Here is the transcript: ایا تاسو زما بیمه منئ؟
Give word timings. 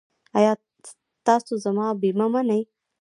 ایا 0.37 0.53
تاسو 1.25 1.53
زما 1.63 1.87
بیمه 2.01 2.27
منئ؟ 2.33 2.61